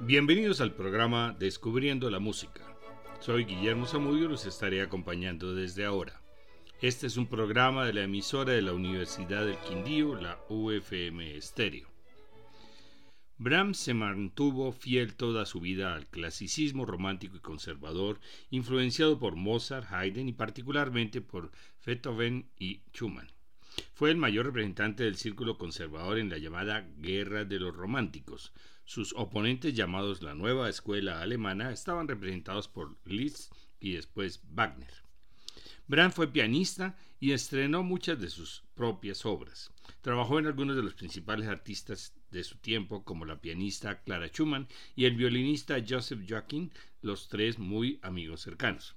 Bienvenidos 0.00 0.60
al 0.60 0.74
programa 0.74 1.34
Descubriendo 1.38 2.10
la 2.10 2.18
Música. 2.18 2.60
Soy 3.18 3.46
Guillermo 3.46 3.86
Zamudio 3.86 4.26
y 4.26 4.28
los 4.28 4.44
estaré 4.44 4.82
acompañando 4.82 5.54
desde 5.54 5.86
ahora. 5.86 6.20
Este 6.82 7.06
es 7.06 7.16
un 7.16 7.26
programa 7.26 7.86
de 7.86 7.94
la 7.94 8.02
emisora 8.02 8.52
de 8.52 8.60
la 8.60 8.74
Universidad 8.74 9.46
del 9.46 9.56
Quindío, 9.56 10.14
la 10.14 10.38
UFM 10.50 11.34
Estéreo. 11.34 11.88
Brahms 13.38 13.78
se 13.78 13.94
mantuvo 13.94 14.70
fiel 14.70 15.14
toda 15.14 15.46
su 15.46 15.60
vida 15.60 15.94
al 15.94 16.06
clasicismo 16.06 16.84
romántico 16.84 17.38
y 17.38 17.40
conservador, 17.40 18.20
influenciado 18.50 19.18
por 19.18 19.34
Mozart, 19.34 19.90
Haydn 19.90 20.28
y 20.28 20.34
particularmente 20.34 21.22
por 21.22 21.52
Beethoven 21.86 22.50
y 22.58 22.82
Schumann. 22.92 23.32
Fue 23.94 24.10
el 24.10 24.18
mayor 24.18 24.46
representante 24.46 25.04
del 25.04 25.16
círculo 25.16 25.56
conservador 25.56 26.18
en 26.18 26.28
la 26.28 26.38
llamada 26.38 26.86
Guerra 26.98 27.44
de 27.44 27.58
los 27.58 27.74
Románticos, 27.74 28.52
sus 28.86 29.12
oponentes 29.14 29.74
llamados 29.74 30.22
la 30.22 30.34
nueva 30.34 30.70
escuela 30.70 31.20
alemana 31.20 31.72
estaban 31.72 32.06
representados 32.06 32.68
por 32.68 32.96
Liszt 33.04 33.52
y 33.80 33.92
después 33.92 34.40
Wagner. 34.52 35.02
Brahms 35.88 36.14
fue 36.14 36.28
pianista 36.28 36.96
y 37.18 37.32
estrenó 37.32 37.82
muchas 37.82 38.20
de 38.20 38.30
sus 38.30 38.62
propias 38.74 39.26
obras. 39.26 39.72
Trabajó 40.02 40.38
en 40.38 40.46
algunos 40.46 40.76
de 40.76 40.82
los 40.82 40.94
principales 40.94 41.48
artistas 41.48 42.14
de 42.30 42.44
su 42.44 42.58
tiempo, 42.58 43.02
como 43.04 43.24
la 43.24 43.40
pianista 43.40 44.02
Clara 44.02 44.28
Schumann 44.28 44.68
y 44.94 45.04
el 45.04 45.16
violinista 45.16 45.76
Joseph 45.86 46.20
Joachim, 46.28 46.70
los 47.02 47.28
tres 47.28 47.58
muy 47.58 47.98
amigos 48.02 48.40
cercanos. 48.40 48.94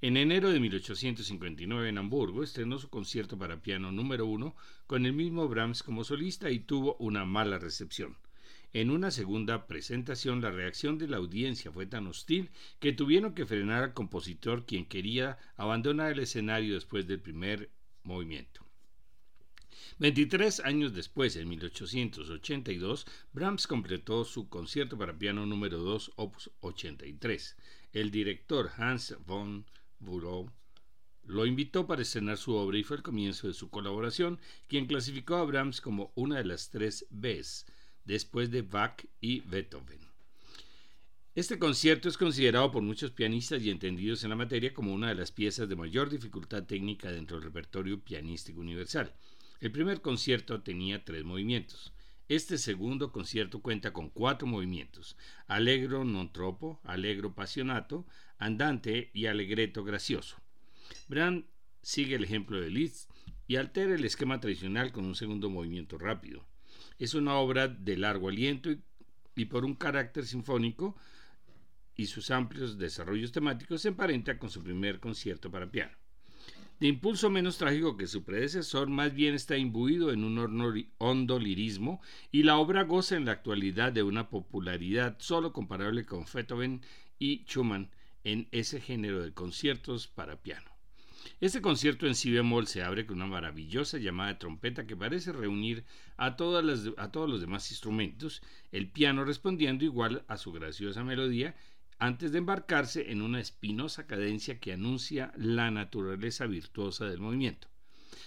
En 0.00 0.16
enero 0.16 0.50
de 0.50 0.58
1859 0.58 1.88
en 1.88 1.98
Hamburgo 1.98 2.42
estrenó 2.42 2.78
su 2.80 2.88
concierto 2.88 3.38
para 3.38 3.62
piano 3.62 3.92
número 3.92 4.26
uno 4.26 4.56
con 4.88 5.06
el 5.06 5.12
mismo 5.12 5.46
Brahms 5.48 5.84
como 5.84 6.02
solista 6.02 6.50
y 6.50 6.58
tuvo 6.58 6.96
una 6.96 7.24
mala 7.24 7.58
recepción. 7.58 8.16
En 8.74 8.90
una 8.90 9.10
segunda 9.10 9.66
presentación 9.66 10.40
la 10.40 10.50
reacción 10.50 10.96
de 10.96 11.06
la 11.06 11.18
audiencia 11.18 11.70
fue 11.70 11.84
tan 11.84 12.06
hostil 12.06 12.50
que 12.80 12.94
tuvieron 12.94 13.34
que 13.34 13.44
frenar 13.44 13.82
al 13.82 13.92
compositor 13.92 14.64
quien 14.64 14.86
quería 14.86 15.36
abandonar 15.56 16.12
el 16.12 16.20
escenario 16.20 16.74
después 16.74 17.06
del 17.06 17.20
primer 17.20 17.70
movimiento. 18.02 18.64
23 19.98 20.60
años 20.60 20.94
después, 20.94 21.36
en 21.36 21.50
1882, 21.50 23.06
Brahms 23.34 23.66
completó 23.66 24.24
su 24.24 24.48
concierto 24.48 24.96
para 24.96 25.18
piano 25.18 25.44
número 25.44 25.78
2, 25.78 26.12
opus 26.16 26.50
83. 26.60 27.56
El 27.92 28.10
director 28.10 28.70
Hans 28.78 29.16
von 29.26 29.66
Bülow 29.98 30.50
lo 31.24 31.44
invitó 31.44 31.86
para 31.86 32.02
estrenar 32.02 32.38
su 32.38 32.54
obra 32.54 32.78
y 32.78 32.84
fue 32.84 32.96
el 32.96 33.02
comienzo 33.02 33.48
de 33.48 33.54
su 33.54 33.68
colaboración, 33.68 34.40
quien 34.66 34.86
clasificó 34.86 35.36
a 35.36 35.44
Brahms 35.44 35.82
como 35.82 36.10
una 36.14 36.38
de 36.38 36.46
las 36.46 36.70
tres 36.70 37.06
Bs 37.10 37.66
después 38.04 38.50
de 38.50 38.62
Bach 38.62 39.04
y 39.20 39.40
Beethoven. 39.40 40.00
Este 41.34 41.58
concierto 41.58 42.10
es 42.10 42.18
considerado 42.18 42.70
por 42.70 42.82
muchos 42.82 43.10
pianistas 43.10 43.62
y 43.62 43.70
entendidos 43.70 44.22
en 44.22 44.30
la 44.30 44.36
materia 44.36 44.74
como 44.74 44.92
una 44.92 45.08
de 45.08 45.14
las 45.14 45.32
piezas 45.32 45.66
de 45.66 45.76
mayor 45.76 46.10
dificultad 46.10 46.64
técnica 46.64 47.10
dentro 47.10 47.36
del 47.36 47.44
repertorio 47.44 47.98
pianístico 48.00 48.60
universal. 48.60 49.14
El 49.60 49.72
primer 49.72 50.02
concierto 50.02 50.60
tenía 50.60 51.04
tres 51.04 51.24
movimientos. 51.24 51.94
Este 52.28 52.58
segundo 52.58 53.12
concierto 53.12 53.62
cuenta 53.62 53.92
con 53.92 54.10
cuatro 54.10 54.46
movimientos: 54.46 55.16
allegro 55.46 56.04
non 56.04 56.32
troppo, 56.32 56.80
allegro 56.84 57.34
passionato, 57.34 58.04
andante 58.38 59.10
y 59.14 59.26
allegretto 59.26 59.84
gracioso. 59.84 60.36
Brand 61.08 61.44
sigue 61.80 62.16
el 62.16 62.24
ejemplo 62.24 62.60
de 62.60 62.70
Liszt 62.70 63.10
y 63.46 63.56
altera 63.56 63.94
el 63.94 64.04
esquema 64.04 64.38
tradicional 64.38 64.92
con 64.92 65.04
un 65.04 65.14
segundo 65.14 65.48
movimiento 65.48 65.96
rápido. 65.96 66.44
Es 67.02 67.14
una 67.14 67.34
obra 67.34 67.66
de 67.66 67.96
largo 67.96 68.28
aliento 68.28 68.70
y, 69.34 69.46
por 69.46 69.64
un 69.64 69.74
carácter 69.74 70.24
sinfónico 70.24 70.96
y 71.96 72.06
sus 72.06 72.30
amplios 72.30 72.78
desarrollos 72.78 73.32
temáticos 73.32 73.82
se 73.82 73.88
emparenta 73.88 74.38
con 74.38 74.50
su 74.50 74.62
primer 74.62 75.00
concierto 75.00 75.50
para 75.50 75.68
piano. 75.68 75.90
De 76.78 76.86
impulso 76.86 77.28
menos 77.28 77.58
trágico 77.58 77.96
que 77.96 78.06
su 78.06 78.22
predecesor, 78.22 78.88
más 78.88 79.14
bien 79.14 79.34
está 79.34 79.56
imbuido 79.56 80.12
en 80.12 80.22
un 80.22 80.86
hondo 80.98 81.40
lirismo 81.40 82.00
y 82.30 82.44
la 82.44 82.56
obra 82.58 82.84
goza 82.84 83.16
en 83.16 83.24
la 83.24 83.32
actualidad 83.32 83.92
de 83.92 84.04
una 84.04 84.30
popularidad 84.30 85.16
solo 85.18 85.52
comparable 85.52 86.06
con 86.06 86.24
Beethoven 86.32 86.82
y 87.18 87.38
Schumann 87.48 87.90
en 88.22 88.46
ese 88.52 88.80
género 88.80 89.24
de 89.24 89.32
conciertos 89.32 90.06
para 90.06 90.40
piano. 90.40 90.71
Este 91.42 91.60
concierto 91.60 92.06
en 92.06 92.14
si 92.14 92.30
bemol 92.30 92.68
se 92.68 92.84
abre 92.84 93.04
con 93.04 93.16
una 93.16 93.26
maravillosa 93.26 93.98
llamada 93.98 94.28
de 94.28 94.38
trompeta 94.38 94.86
que 94.86 94.96
parece 94.96 95.32
reunir 95.32 95.84
a, 96.16 96.26
a 96.26 96.36
todos 96.36 96.62
los 96.64 97.40
demás 97.40 97.68
instrumentos, 97.72 98.42
el 98.70 98.88
piano 98.88 99.24
respondiendo 99.24 99.84
igual 99.84 100.24
a 100.28 100.36
su 100.36 100.52
graciosa 100.52 101.02
melodía 101.02 101.56
antes 101.98 102.30
de 102.30 102.38
embarcarse 102.38 103.10
en 103.10 103.22
una 103.22 103.40
espinosa 103.40 104.06
cadencia 104.06 104.60
que 104.60 104.72
anuncia 104.72 105.32
la 105.36 105.72
naturaleza 105.72 106.46
virtuosa 106.46 107.06
del 107.06 107.18
movimiento. 107.18 107.66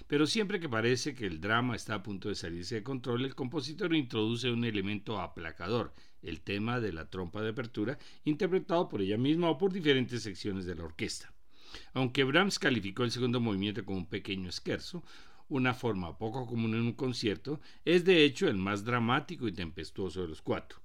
Pero 0.08 0.28
siempre 0.28 0.60
que 0.60 0.68
parece 0.68 1.16
que 1.16 1.26
el 1.26 1.40
drama 1.40 1.78
está 1.78 1.96
a 1.96 2.04
punto 2.04 2.28
de 2.28 2.36
salirse 2.36 2.76
de 2.76 2.84
control, 2.84 3.24
el 3.24 3.34
compositor 3.34 3.96
introduce 3.96 4.52
un 4.52 4.66
elemento 4.66 5.22
aplacador, 5.22 5.94
el 6.22 6.42
tema 6.42 6.82
de 6.82 6.92
la 6.92 7.10
trompa 7.10 7.42
de 7.42 7.52
apertura, 7.52 7.98
interpretado 8.26 8.90
por 8.90 9.02
ella 9.02 9.18
misma 9.18 9.50
o 9.50 9.58
por 9.58 9.72
diferentes 9.72 10.22
secciones 10.22 10.66
de 10.66 10.76
la 10.76 10.84
orquesta. 10.84 11.35
Aunque 11.94 12.24
Brahms 12.24 12.60
calificó 12.60 13.04
el 13.04 13.12
segundo 13.12 13.40
movimiento 13.40 13.84
como 13.86 13.98
un 13.98 14.08
pequeño 14.08 14.50
esquerzo, 14.50 15.04
una 15.48 15.74
forma 15.74 16.18
poco 16.18 16.46
común 16.46 16.74
en 16.74 16.82
un 16.82 16.94
concierto, 16.94 17.62
es 17.84 18.04
de 18.06 18.24
hecho 18.24 18.48
el 18.48 18.58
más 18.58 18.84
dramático 18.84 19.48
y 19.48 19.52
tempestuoso 19.52 20.22
de 20.22 20.28
los 20.28 20.42
cuatro. 20.42 20.82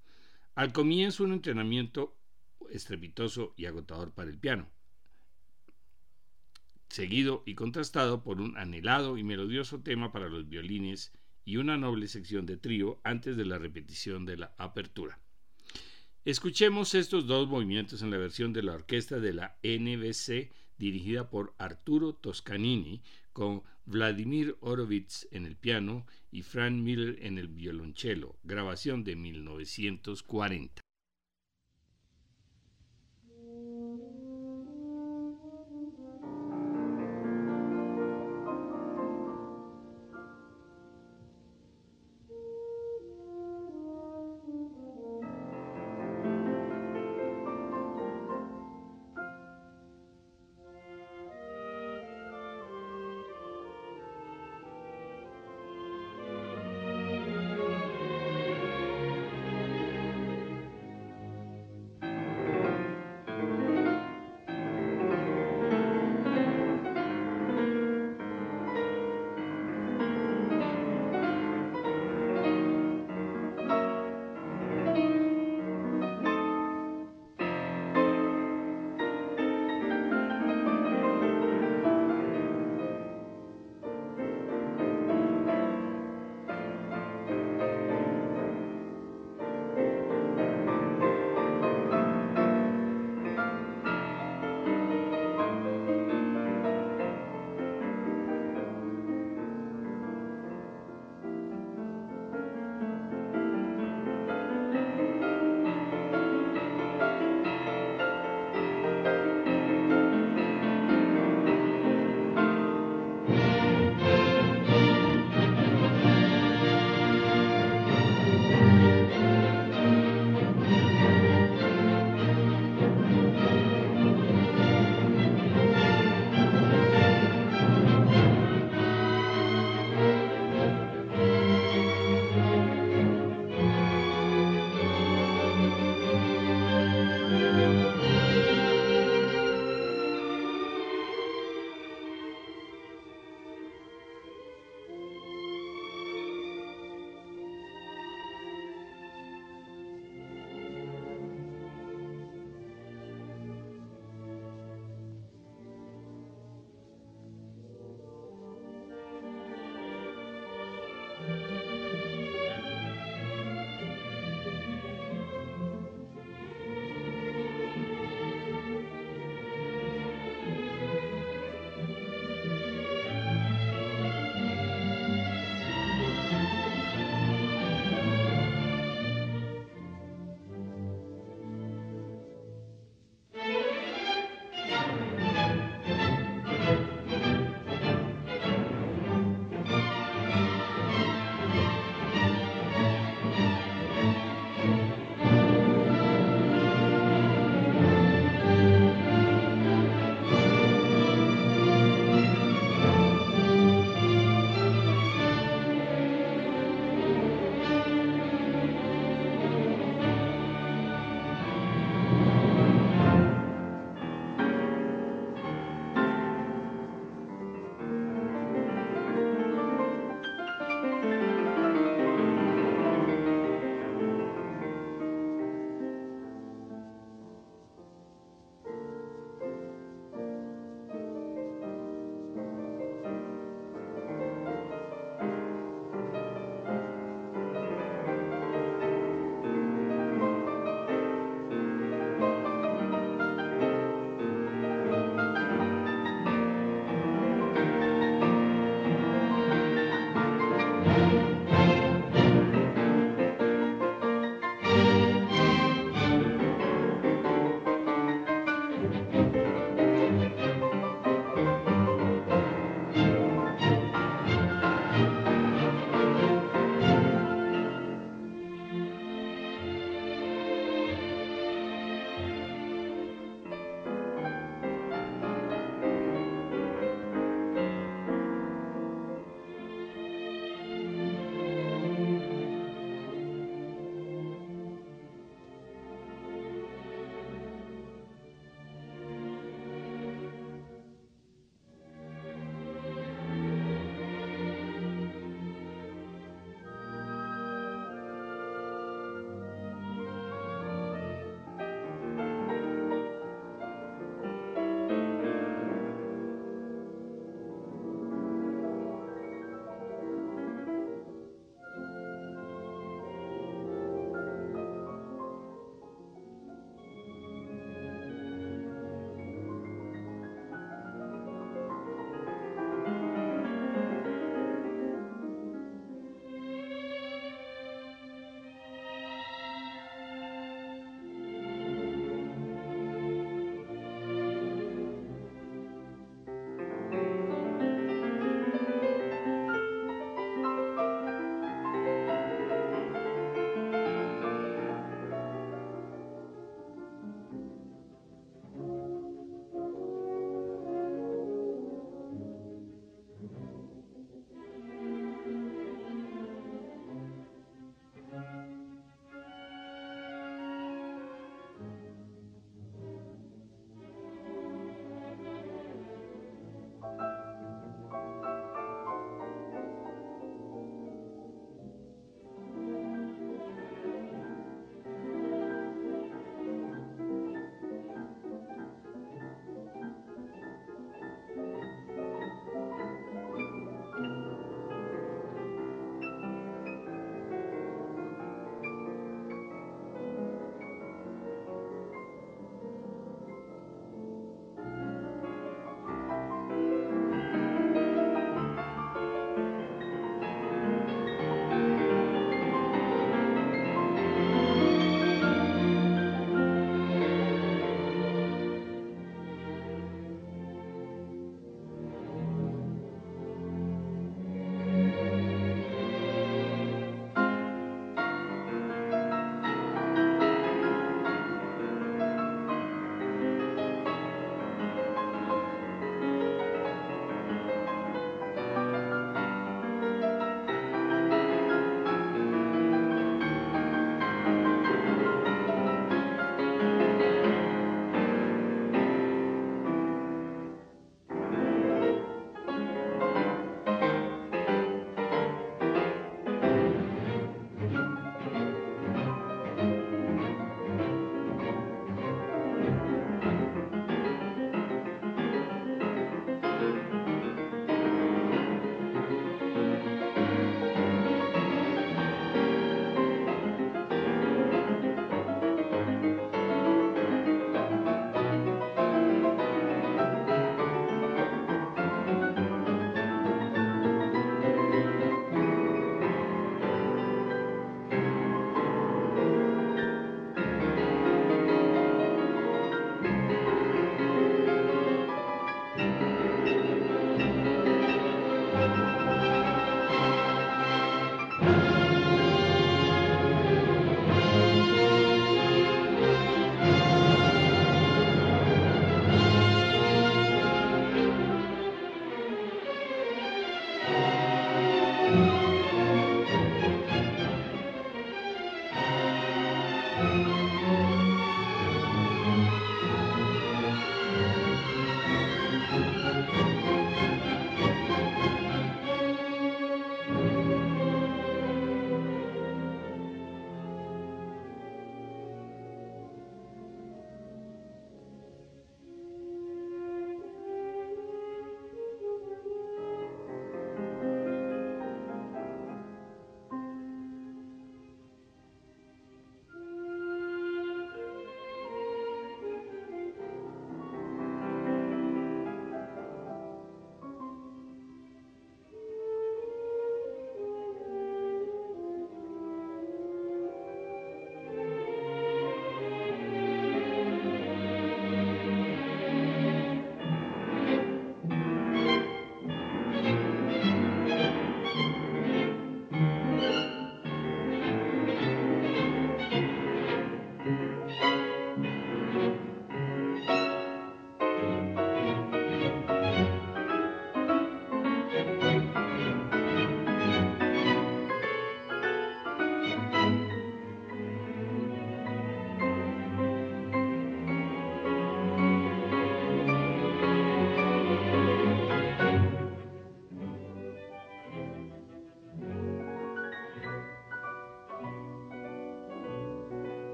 Al 0.54 0.72
comienzo 0.72 1.24
un 1.24 1.32
entrenamiento 1.32 2.16
estrepitoso 2.70 3.54
y 3.56 3.66
agotador 3.66 4.12
para 4.12 4.30
el 4.30 4.38
piano, 4.38 4.68
seguido 6.88 7.42
y 7.46 7.54
contrastado 7.54 8.22
por 8.22 8.40
un 8.40 8.56
anhelado 8.58 9.16
y 9.16 9.24
melodioso 9.24 9.80
tema 9.80 10.12
para 10.12 10.28
los 10.28 10.48
violines 10.48 11.12
y 11.44 11.56
una 11.56 11.76
noble 11.76 12.08
sección 12.08 12.46
de 12.46 12.56
trío 12.56 13.00
antes 13.04 13.36
de 13.36 13.44
la 13.44 13.58
repetición 13.58 14.26
de 14.26 14.36
la 14.36 14.54
apertura. 14.58 15.18
Escuchemos 16.24 16.94
estos 16.94 17.26
dos 17.26 17.48
movimientos 17.48 18.02
en 18.02 18.10
la 18.10 18.18
versión 18.18 18.52
de 18.52 18.62
la 18.62 18.74
orquesta 18.74 19.18
de 19.18 19.32
la 19.32 19.58
NBC 19.62 20.52
dirigida 20.80 21.30
por 21.30 21.54
Arturo 21.58 22.14
Toscanini, 22.14 23.02
con 23.32 23.62
Vladimir 23.84 24.56
Horowitz 24.60 25.28
en 25.30 25.46
el 25.46 25.54
piano 25.54 26.06
y 26.32 26.42
Frank 26.42 26.74
Miller 26.74 27.18
en 27.20 27.38
el 27.38 27.48
violonchelo, 27.48 28.36
grabación 28.42 29.04
de 29.04 29.14
1940. 29.14 30.82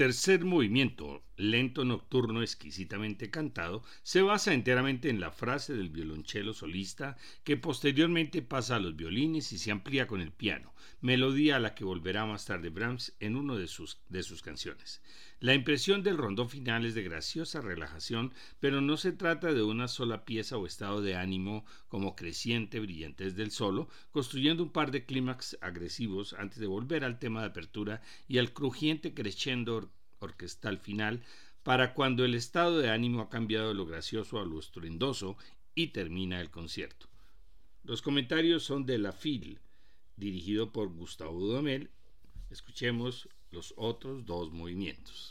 Tercer 0.00 0.46
movimiento, 0.46 1.09
lento 1.40 1.84
nocturno 1.84 2.42
exquisitamente 2.42 3.30
cantado, 3.30 3.82
se 4.02 4.22
basa 4.22 4.52
enteramente 4.52 5.08
en 5.08 5.20
la 5.20 5.30
frase 5.30 5.74
del 5.74 5.90
violonchelo 5.90 6.52
solista 6.52 7.16
que 7.44 7.56
posteriormente 7.56 8.42
pasa 8.42 8.76
a 8.76 8.80
los 8.80 8.96
violines 8.96 9.52
y 9.52 9.58
se 9.58 9.70
amplía 9.70 10.06
con 10.06 10.20
el 10.20 10.32
piano, 10.32 10.74
melodía 11.00 11.56
a 11.56 11.60
la 11.60 11.74
que 11.74 11.84
volverá 11.84 12.26
más 12.26 12.44
tarde 12.44 12.68
Brahms 12.68 13.14
en 13.20 13.36
una 13.36 13.56
de 13.56 13.66
sus, 13.66 14.00
de 14.08 14.22
sus 14.22 14.42
canciones. 14.42 15.00
La 15.40 15.54
impresión 15.54 16.02
del 16.02 16.18
rondón 16.18 16.50
final 16.50 16.84
es 16.84 16.94
de 16.94 17.02
graciosa 17.02 17.62
relajación, 17.62 18.34
pero 18.58 18.82
no 18.82 18.98
se 18.98 19.12
trata 19.12 19.54
de 19.54 19.62
una 19.62 19.88
sola 19.88 20.26
pieza 20.26 20.58
o 20.58 20.66
estado 20.66 21.00
de 21.00 21.16
ánimo 21.16 21.64
como 21.88 22.14
creciente 22.14 22.78
brillantez 22.78 23.36
del 23.36 23.50
solo, 23.50 23.88
construyendo 24.10 24.62
un 24.62 24.70
par 24.70 24.90
de 24.90 25.06
clímax 25.06 25.56
agresivos 25.62 26.34
antes 26.34 26.58
de 26.58 26.66
volver 26.66 27.04
al 27.04 27.18
tema 27.18 27.40
de 27.40 27.46
apertura 27.46 28.02
y 28.28 28.36
al 28.36 28.52
crujiente 28.52 29.14
crescendo 29.14 29.90
orquestal 30.20 30.78
final, 30.78 31.22
para 31.62 31.94
cuando 31.94 32.24
el 32.24 32.34
estado 32.34 32.78
de 32.78 32.90
ánimo 32.90 33.20
ha 33.20 33.28
cambiado 33.28 33.68
de 33.68 33.74
lo 33.74 33.86
gracioso 33.86 34.40
a 34.40 34.46
lo 34.46 34.58
estruendoso 34.58 35.36
y 35.74 35.88
termina 35.88 36.40
el 36.40 36.50
concierto. 36.50 37.06
Los 37.82 38.02
comentarios 38.02 38.62
son 38.62 38.86
de 38.86 38.98
La 38.98 39.12
Fil, 39.12 39.58
dirigido 40.16 40.72
por 40.72 40.88
Gustavo 40.92 41.38
Dudamel. 41.38 41.90
Escuchemos 42.50 43.28
los 43.50 43.74
otros 43.76 44.24
dos 44.26 44.52
movimientos. 44.52 45.30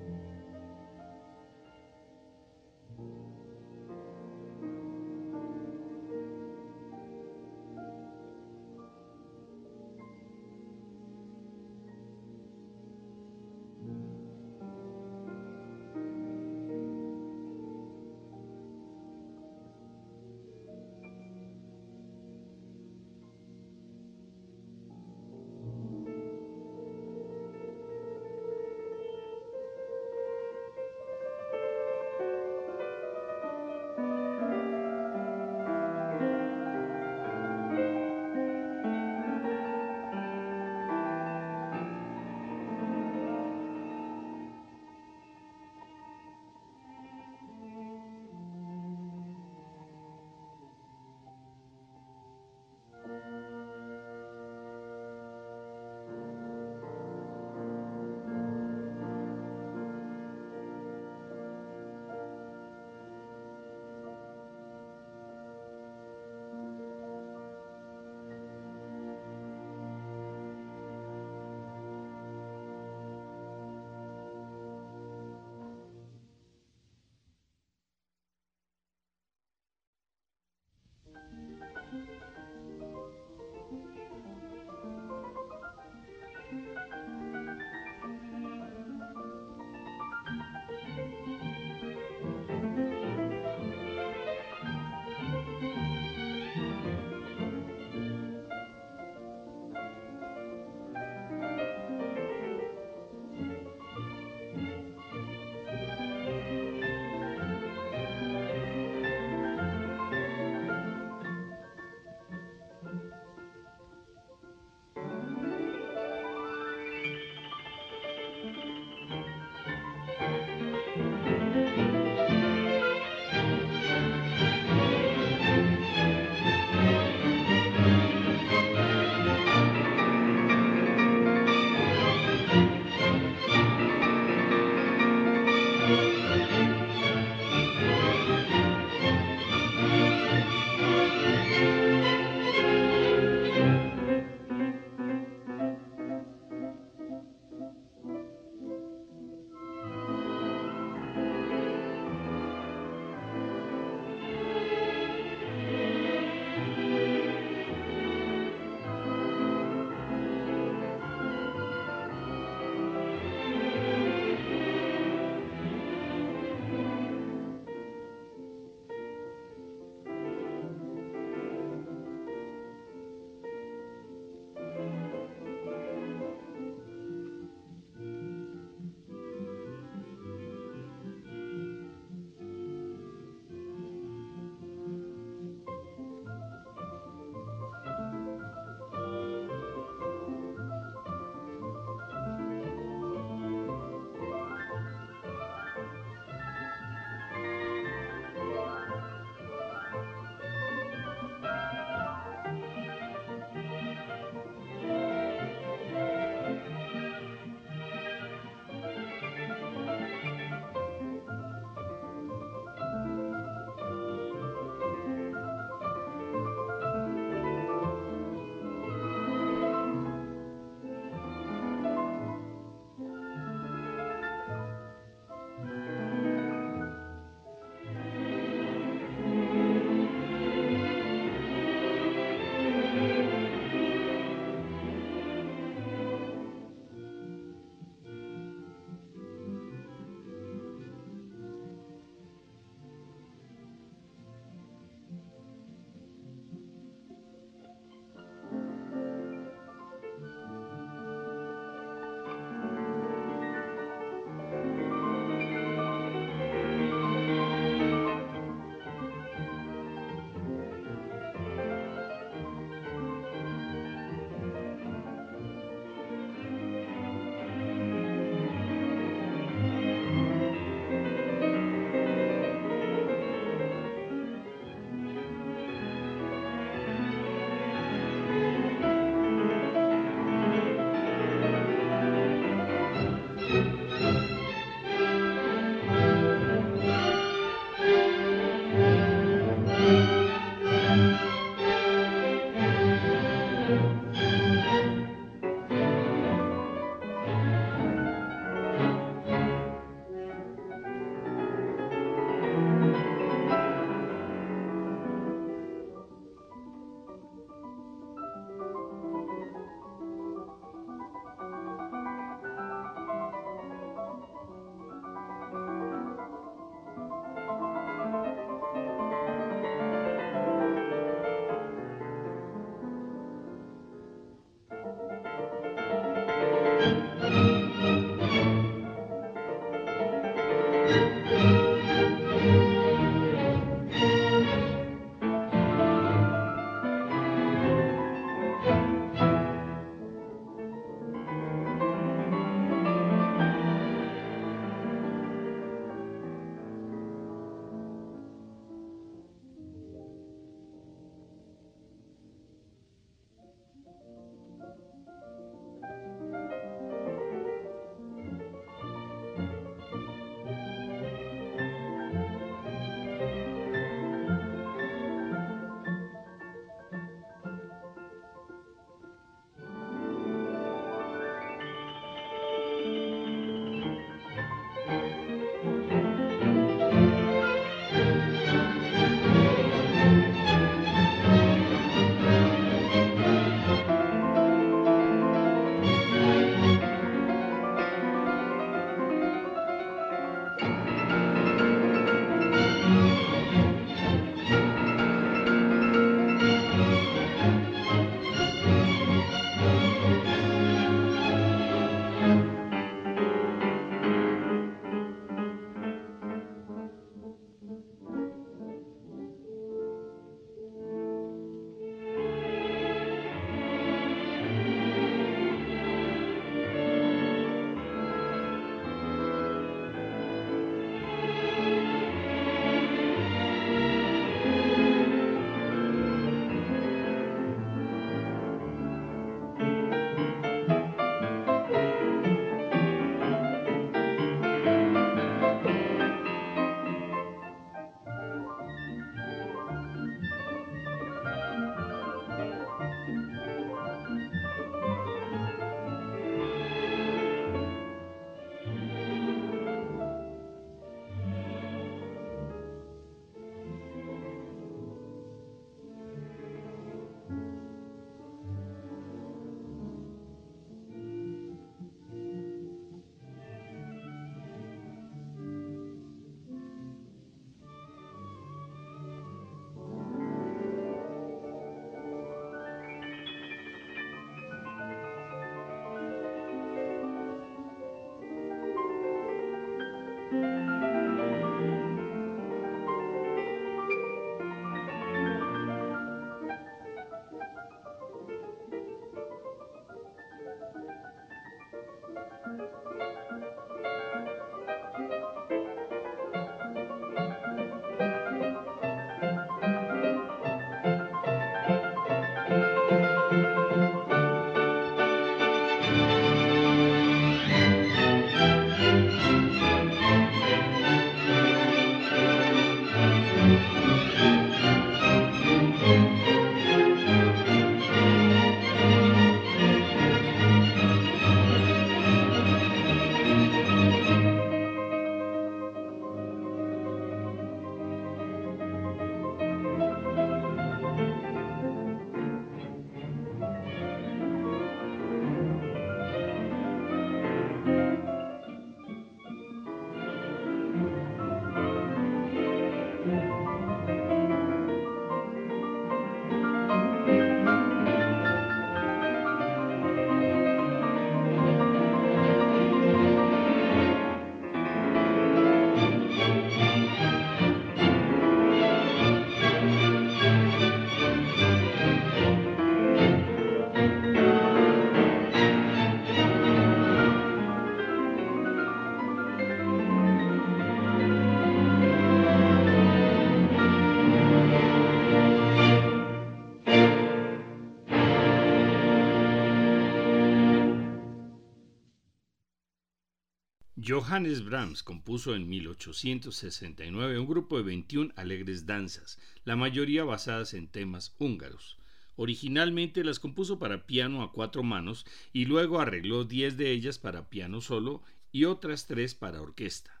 Johannes 583.90 584.44
Brahms 584.44 584.84
compuso 584.84 585.34
en 585.34 585.48
1869 585.48 587.18
un 587.18 587.26
grupo 587.26 587.56
de 587.56 587.64
21 587.64 588.12
alegres 588.14 588.64
danzas, 588.64 589.18
la 589.44 589.56
mayoría 589.56 590.04
basadas 590.04 590.54
en 590.54 590.68
temas 590.68 591.16
húngaros. 591.18 591.76
Originalmente 592.14 593.02
las 593.02 593.18
compuso 593.18 593.58
para 593.58 593.88
piano 593.88 594.22
a 594.22 594.30
cuatro 594.30 594.62
manos 594.62 595.06
y 595.32 595.46
luego 595.46 595.80
arregló 595.80 596.24
10 596.24 596.56
de 596.56 596.70
ellas 596.70 597.00
para 597.00 597.30
piano 597.30 597.60
solo 597.60 598.04
y 598.30 598.44
otras 598.44 598.86
tres 598.86 599.16
para 599.16 599.42
orquesta. 599.42 600.00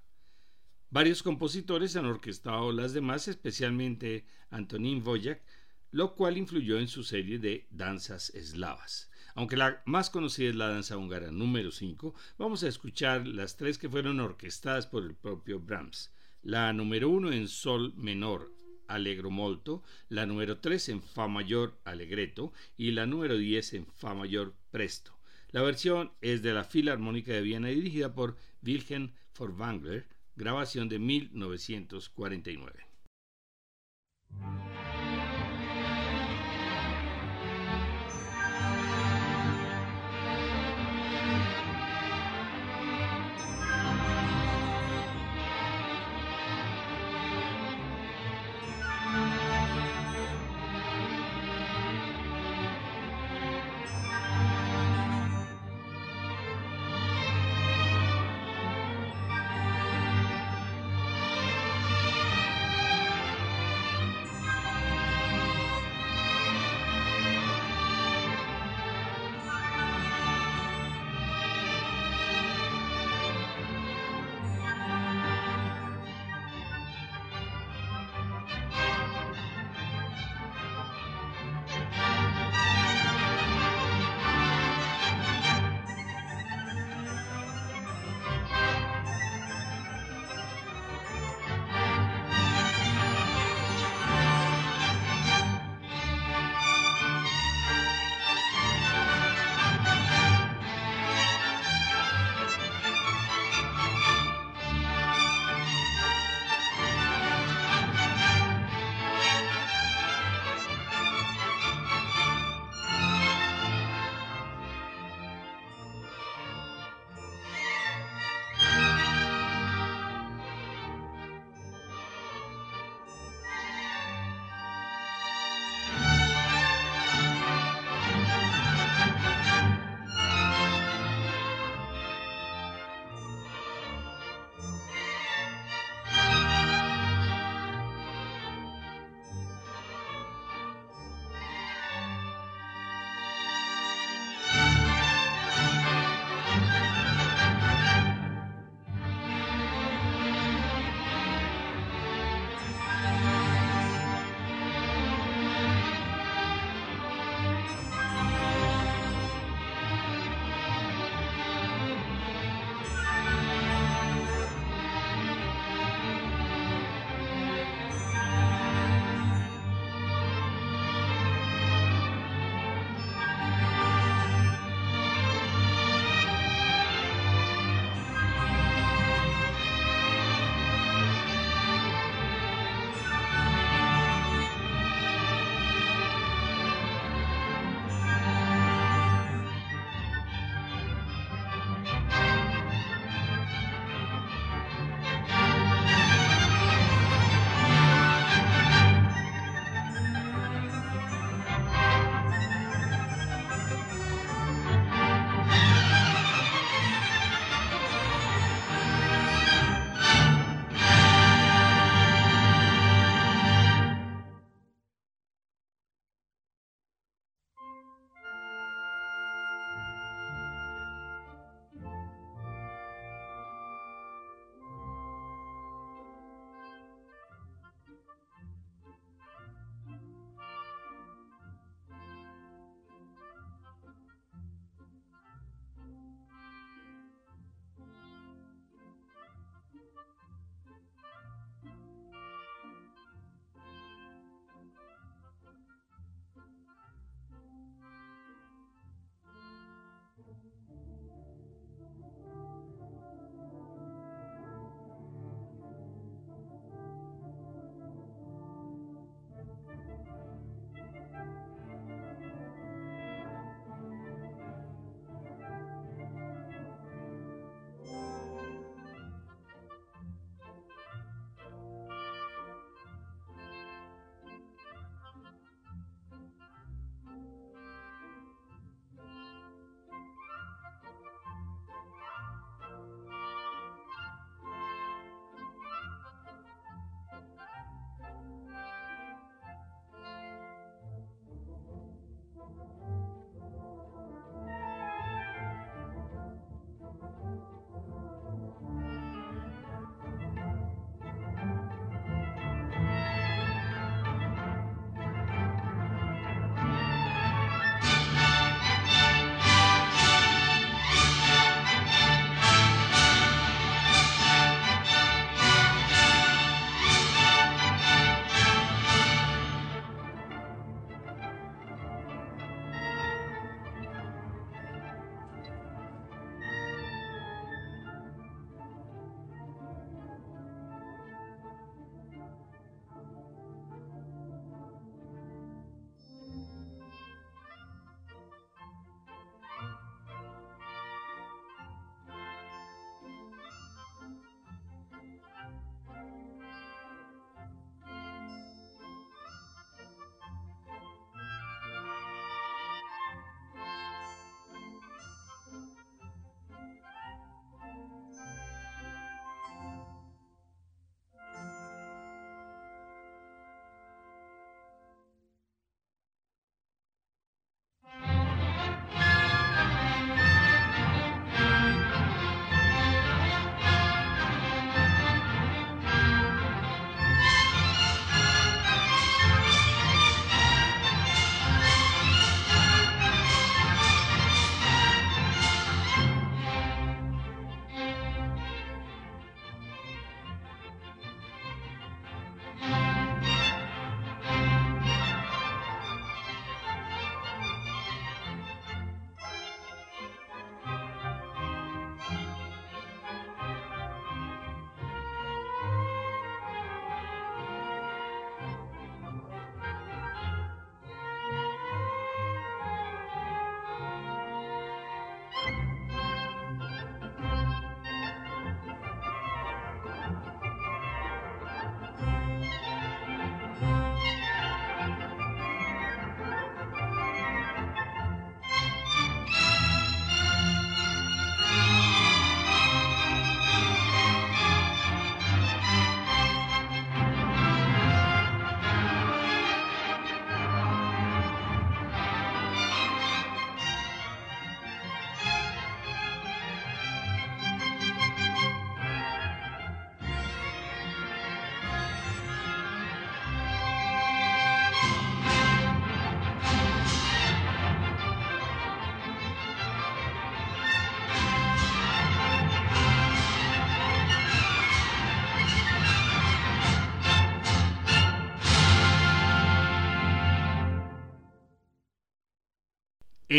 Varios 0.90 1.24
compositores 1.24 1.96
han 1.96 2.06
orquestado 2.06 2.70
las 2.70 2.92
demás, 2.92 3.26
especialmente 3.26 4.24
Antonín 4.50 5.02
Voyak, 5.02 5.42
lo 5.90 6.14
cual 6.14 6.38
influyó 6.38 6.78
en 6.78 6.86
su 6.86 7.02
serie 7.02 7.40
de 7.40 7.66
danzas 7.72 8.30
eslavas. 8.36 9.09
Aunque 9.40 9.56
la 9.56 9.80
más 9.86 10.10
conocida 10.10 10.50
es 10.50 10.54
la 10.54 10.68
danza 10.68 10.98
húngara 10.98 11.30
número 11.30 11.70
5, 11.70 12.14
vamos 12.36 12.62
a 12.62 12.68
escuchar 12.68 13.26
las 13.26 13.56
tres 13.56 13.78
que 13.78 13.88
fueron 13.88 14.20
orquestadas 14.20 14.86
por 14.86 15.02
el 15.02 15.14
propio 15.14 15.58
Brahms. 15.58 16.12
La 16.42 16.70
número 16.74 17.08
1 17.08 17.32
en 17.32 17.48
sol 17.48 17.94
menor, 17.96 18.52
Allegro 18.86 19.30
molto, 19.30 19.82
la 20.10 20.26
número 20.26 20.58
3 20.58 20.90
en 20.90 21.02
Fa 21.02 21.26
mayor, 21.26 21.80
Allegretto, 21.84 22.52
y 22.76 22.90
la 22.90 23.06
número 23.06 23.38
10 23.38 23.72
en 23.72 23.86
Fa 23.86 24.12
mayor, 24.12 24.52
Presto. 24.70 25.16
La 25.52 25.62
versión 25.62 26.12
es 26.20 26.42
de 26.42 26.52
la 26.52 26.64
Filarmónica 26.64 27.32
de 27.32 27.40
Viena 27.40 27.68
dirigida 27.68 28.12
por 28.12 28.36
Wilhelm 28.62 29.14
Furtwängler, 29.32 30.06
grabación 30.36 30.90
de 30.90 30.98
1949. 30.98 32.86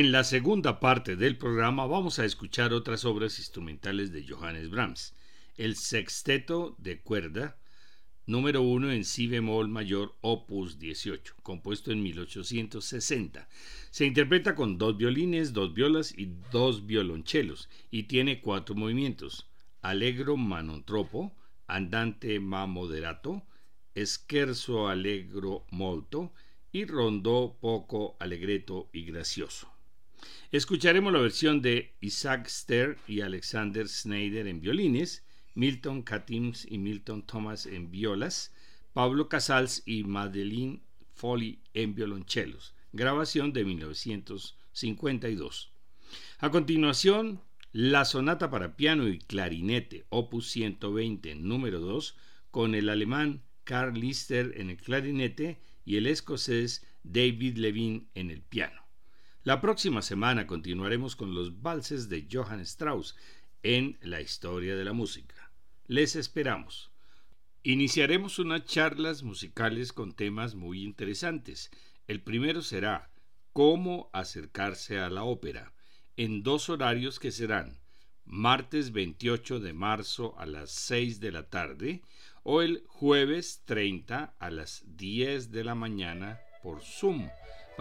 En 0.01 0.11
la 0.11 0.23
segunda 0.23 0.79
parte 0.79 1.15
del 1.15 1.37
programa 1.37 1.85
vamos 1.85 2.17
a 2.17 2.25
escuchar 2.25 2.73
otras 2.73 3.05
obras 3.05 3.37
instrumentales 3.37 4.11
de 4.11 4.25
Johannes 4.27 4.71
Brahms. 4.71 5.13
El 5.57 5.75
sexteto 5.75 6.75
de 6.79 7.01
cuerda 7.01 7.59
número 8.25 8.63
1 8.63 8.93
en 8.93 9.05
si 9.05 9.27
bemol 9.27 9.67
mayor 9.67 10.15
opus 10.21 10.79
18, 10.79 11.35
compuesto 11.43 11.91
en 11.91 12.01
1860. 12.01 13.47
Se 13.91 14.07
interpreta 14.07 14.55
con 14.55 14.79
dos 14.79 14.97
violines, 14.97 15.53
dos 15.53 15.75
violas 15.75 16.17
y 16.17 16.33
dos 16.51 16.87
violonchelos 16.87 17.69
y 17.91 18.05
tiene 18.05 18.41
cuatro 18.41 18.73
movimientos: 18.73 19.51
allegro 19.83 20.35
manotropo, 20.35 21.31
andante 21.67 22.39
ma 22.39 22.65
moderato, 22.65 23.43
scherzo 23.95 24.87
allegro 24.87 25.67
molto 25.69 26.33
y 26.71 26.85
rondó 26.85 27.55
poco 27.61 28.17
allegretto 28.19 28.89
y 28.93 29.03
gracioso. 29.03 29.70
Escucharemos 30.51 31.13
la 31.13 31.19
versión 31.19 31.61
de 31.61 31.93
Isaac 32.01 32.47
Ster 32.47 32.97
y 33.07 33.21
Alexander 33.21 33.87
Schneider 33.87 34.47
en 34.47 34.61
violines, 34.61 35.25
Milton 35.53 36.03
Katims 36.03 36.65
y 36.69 36.77
Milton 36.77 37.25
Thomas 37.25 37.65
en 37.65 37.91
violas, 37.91 38.53
Pablo 38.93 39.29
Casals 39.29 39.83
y 39.85 40.03
Madeline 40.03 40.83
Foley 41.13 41.61
en 41.73 41.95
violonchelos. 41.95 42.75
Grabación 42.93 43.53
de 43.53 43.63
1952. 43.63 45.71
A 46.39 46.51
continuación, 46.51 47.39
la 47.71 48.03
sonata 48.03 48.49
para 48.49 48.75
piano 48.75 49.07
y 49.07 49.19
clarinete, 49.19 50.05
opus 50.09 50.49
120, 50.49 51.35
número 51.35 51.79
2, 51.79 52.17
con 52.51 52.75
el 52.75 52.89
alemán 52.89 53.43
Karl 53.63 53.97
Lister 53.97 54.53
en 54.57 54.69
el 54.69 54.77
clarinete 54.77 55.61
y 55.85 55.95
el 55.95 56.07
escocés 56.07 56.85
David 57.03 57.57
Levine 57.57 58.07
en 58.13 58.29
el 58.29 58.41
piano. 58.41 58.80
La 59.43 59.59
próxima 59.59 60.03
semana 60.03 60.45
continuaremos 60.45 61.15
con 61.15 61.33
los 61.33 61.63
valses 61.63 62.09
de 62.09 62.27
Johann 62.31 62.59
Strauss 62.59 63.15
en 63.63 63.97
la 64.01 64.21
historia 64.21 64.75
de 64.75 64.85
la 64.85 64.93
música. 64.93 65.51
Les 65.87 66.15
esperamos. 66.15 66.91
Iniciaremos 67.63 68.37
unas 68.37 68.65
charlas 68.65 69.23
musicales 69.23 69.93
con 69.93 70.13
temas 70.13 70.53
muy 70.53 70.83
interesantes. 70.83 71.71
El 72.05 72.21
primero 72.21 72.61
será 72.61 73.09
cómo 73.51 74.11
acercarse 74.13 74.99
a 74.99 75.09
la 75.09 75.23
ópera 75.23 75.73
en 76.17 76.43
dos 76.43 76.69
horarios 76.69 77.17
que 77.17 77.31
serán 77.31 77.79
martes 78.25 78.91
28 78.91 79.59
de 79.59 79.73
marzo 79.73 80.35
a 80.37 80.45
las 80.45 80.69
6 80.69 81.19
de 81.19 81.31
la 81.31 81.49
tarde 81.49 82.03
o 82.43 82.61
el 82.61 82.83
jueves 82.85 83.63
30 83.65 84.35
a 84.37 84.51
las 84.51 84.83
10 84.85 85.49
de 85.49 85.63
la 85.63 85.73
mañana 85.73 86.39
por 86.61 86.81
Zoom 86.81 87.27